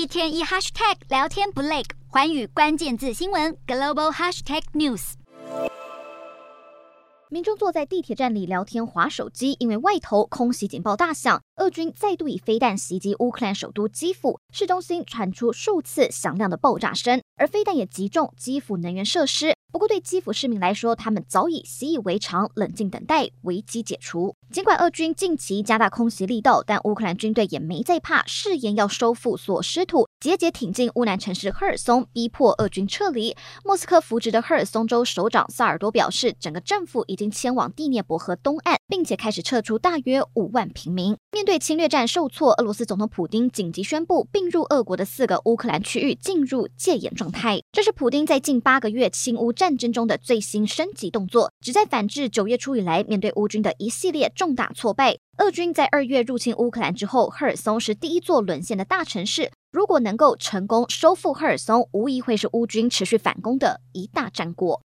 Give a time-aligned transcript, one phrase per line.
[0.00, 5.12] 一天一 hashtag 聊天不累，环宇关键字新闻 global hashtag news。
[7.28, 19.54] 民众坐在地铁站里聊天划手机，因为外头空袭警报大响，俄军再度以飞弹袭击乌克兰首都基辅，市中心传出数次响亮的爆炸声，而飞弹也击中基辅能源设施。
[19.72, 24.34] 不过，对基辅市民来说，他们早已习以为常，冷静等待危机解除。
[24.50, 33.36] 尽管俄军近期加大空袭力道，但乌克兰军队也没在怕，誓言要收复所失土，节节挺进乌南城市赫尔松，逼迫俄军撤离。
[33.64, 41.16] 莫斯科扶植的赫尔松州首长萨尔多表示，整个政府已经迁往第聂伯河东岸，并且开始撤出大约五万平民。
[41.30, 47.60] 面对侵略战受挫，俄罗斯总统普京紧急宣布，并入俄国的四个乌克兰区域进入戒严状态。
[47.70, 55.18] 这是普丁在近八个月亲乌战争中的最新升级动作，旨在反制九月初以来面对乌军的一系列重大挫败。
[55.36, 59.50] 俄军在二月入侵乌克兰之后，赫尔松是第一座沦陷的大城市。
[59.70, 64.78] 如果能够成功收复赫尔松，无疑会是乌军持续反攻的一大战果。